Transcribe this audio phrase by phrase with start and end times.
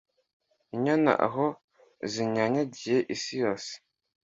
[0.75, 1.45] Inyana aho
[2.11, 3.71] zinyanyagiye isi yose